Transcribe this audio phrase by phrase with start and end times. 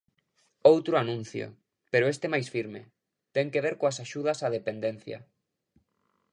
[0.71, 1.45] Outro anuncio,
[1.91, 2.81] pero este máis firme,
[3.35, 5.17] ten que ver coas axudas á dependencia.